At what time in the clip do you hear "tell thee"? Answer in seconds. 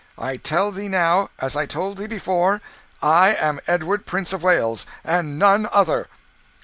0.37-0.87